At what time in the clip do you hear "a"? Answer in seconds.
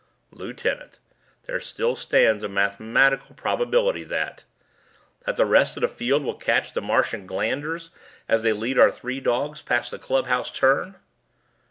2.43-2.49